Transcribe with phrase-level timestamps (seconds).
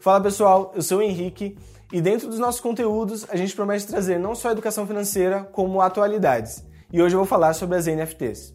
[0.00, 1.58] Fala pessoal, eu sou o Henrique
[1.92, 6.64] e dentro dos nossos conteúdos a gente promete trazer não só educação financeira, como atualidades.
[6.92, 8.54] E hoje eu vou falar sobre as NFTs.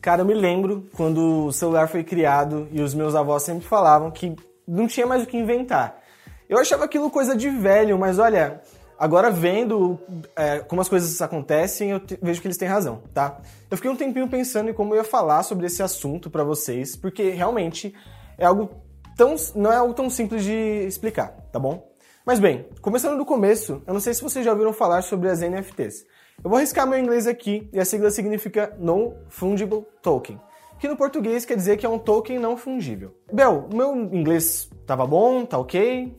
[0.00, 4.10] Cara, eu me lembro quando o celular foi criado e os meus avós sempre falavam
[4.10, 4.34] que
[4.66, 6.00] não tinha mais o que inventar.
[6.48, 8.62] Eu achava aquilo coisa de velho, mas olha,
[8.98, 9.98] agora vendo
[10.34, 13.40] é, como as coisas acontecem, eu vejo que eles têm razão, tá?
[13.70, 16.96] Eu fiquei um tempinho pensando em como eu ia falar sobre esse assunto para vocês,
[16.96, 17.94] porque realmente
[18.36, 18.70] é algo
[19.16, 20.52] tão, não é algo tão simples de
[20.86, 21.88] explicar, tá bom?
[22.26, 25.40] Mas bem, começando do começo, eu não sei se vocês já ouviram falar sobre as
[25.40, 26.04] NFTs.
[26.42, 30.40] Eu vou arriscar meu inglês aqui e a sigla significa Non-Fungible Token,
[30.78, 33.14] que no português quer dizer que é um token não fungível.
[33.32, 36.16] Bel, o meu inglês tava bom, tá ok?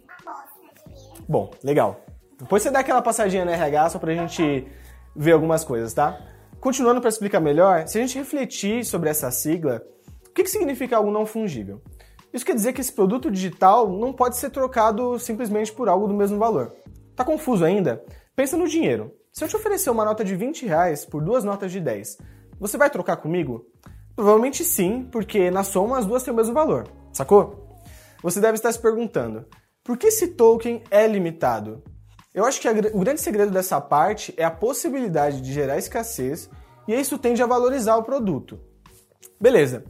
[1.27, 2.01] Bom, legal.
[2.39, 4.65] Depois você dá aquela passadinha no RH só pra gente
[5.15, 6.17] ver algumas coisas, tá?
[6.59, 9.81] Continuando para explicar melhor, se a gente refletir sobre essa sigla,
[10.27, 11.81] o que, que significa algo não fungível?
[12.33, 16.13] Isso quer dizer que esse produto digital não pode ser trocado simplesmente por algo do
[16.13, 16.73] mesmo valor.
[17.15, 18.03] Tá confuso ainda?
[18.35, 19.11] Pensa no dinheiro.
[19.33, 22.17] Se eu te oferecer uma nota de 20 reais por duas notas de 10,
[22.59, 23.65] você vai trocar comigo?
[24.15, 27.79] Provavelmente sim, porque na soma as duas têm o mesmo valor, sacou?
[28.21, 29.45] Você deve estar se perguntando,
[29.83, 31.81] por que esse token é limitado?
[32.33, 36.49] Eu acho que a, o grande segredo dessa parte é a possibilidade de gerar escassez
[36.87, 38.59] e isso tende a valorizar o produto.
[39.41, 39.83] Beleza,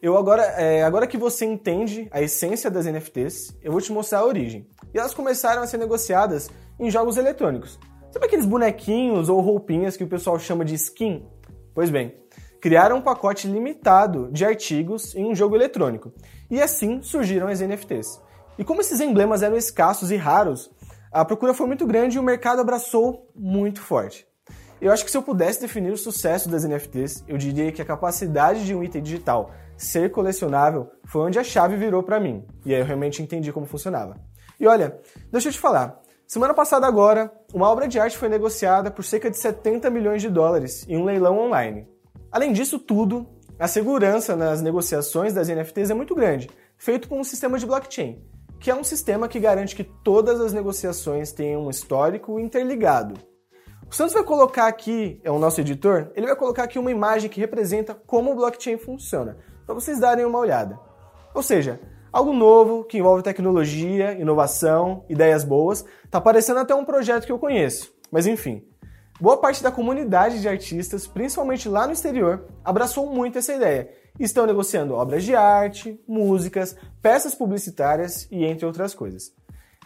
[0.00, 4.20] eu agora, é, agora que você entende a essência das NFTs, eu vou te mostrar
[4.20, 4.66] a origem.
[4.92, 7.78] E elas começaram a ser negociadas em jogos eletrônicos.
[8.10, 11.26] Sabe aqueles bonequinhos ou roupinhas que o pessoal chama de skin?
[11.74, 12.16] Pois bem,
[12.60, 16.12] criaram um pacote limitado de artigos em um jogo eletrônico.
[16.50, 18.20] E assim surgiram as NFTs.
[18.58, 20.70] E como esses emblemas eram escassos e raros,
[21.12, 24.26] a procura foi muito grande e o mercado abraçou muito forte.
[24.80, 27.84] Eu acho que se eu pudesse definir o sucesso das NFTs, eu diria que a
[27.84, 32.44] capacidade de um item digital ser colecionável foi onde a chave virou para mim.
[32.64, 34.16] E aí eu realmente entendi como funcionava.
[34.58, 34.98] E olha,
[35.30, 36.00] deixa eu te falar.
[36.26, 40.30] Semana passada agora, uma obra de arte foi negociada por cerca de 70 milhões de
[40.30, 41.86] dólares em um leilão online.
[42.30, 43.28] Além disso tudo,
[43.58, 46.48] a segurança nas negociações das NFTs é muito grande,
[46.78, 48.24] feito com um sistema de blockchain,
[48.62, 53.14] que é um sistema que garante que todas as negociações tenham um histórico interligado.
[53.90, 57.28] O Santos vai colocar aqui, é o nosso editor, ele vai colocar aqui uma imagem
[57.28, 59.36] que representa como o blockchain funciona
[59.66, 60.78] para vocês darem uma olhada.
[61.34, 61.80] Ou seja,
[62.12, 67.40] algo novo que envolve tecnologia, inovação, ideias boas, está parecendo até um projeto que eu
[67.40, 67.92] conheço.
[68.12, 68.64] Mas enfim,
[69.20, 74.46] boa parte da comunidade de artistas, principalmente lá no exterior, abraçou muito essa ideia estão
[74.46, 79.32] negociando obras de arte, músicas, peças publicitárias e entre outras coisas.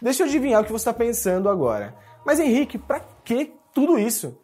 [0.00, 1.94] Deixa eu adivinhar o que você está pensando agora.
[2.24, 4.38] Mas Henrique, para que tudo isso?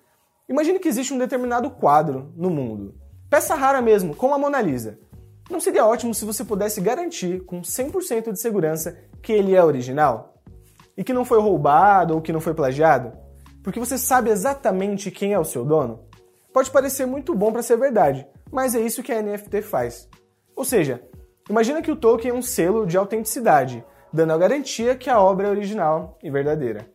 [0.48, 2.94] Imagine que existe um determinado quadro no mundo,
[3.31, 4.98] peça rara mesmo, como a Mona Lisa.
[5.50, 10.34] Não seria ótimo se você pudesse garantir com 100% de segurança que ele é original?
[10.97, 13.12] E que não foi roubado ou que não foi plagiado?
[13.62, 16.00] Porque você sabe exatamente quem é o seu dono?
[16.53, 20.09] Pode parecer muito bom para ser verdade, mas é isso que a NFT faz.
[20.55, 21.03] Ou seja,
[21.49, 25.49] imagina que o token é um selo de autenticidade, dando a garantia que a obra
[25.49, 26.87] é original e verdadeira.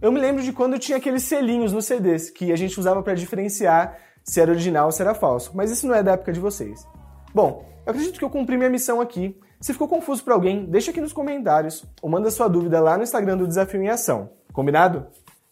[0.00, 3.14] Eu me lembro de quando tinha aqueles selinhos nos CDs que a gente usava para
[3.14, 6.40] diferenciar se era original ou se era falso, mas isso não é da época de
[6.40, 6.86] vocês.
[7.34, 9.38] Bom, eu acredito que eu cumpri minha missão aqui.
[9.60, 13.02] Se ficou confuso para alguém, deixa aqui nos comentários ou manda sua dúvida lá no
[13.02, 14.30] Instagram do Desafio em Ação.
[14.52, 15.06] Combinado?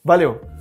[0.04, 0.57] Valeu!